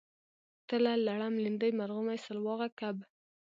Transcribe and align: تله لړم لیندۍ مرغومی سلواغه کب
تله 0.67 0.91
لړم 1.07 1.33
لیندۍ 1.43 1.71
مرغومی 1.79 2.17
سلواغه 2.25 2.67
کب 2.79 2.95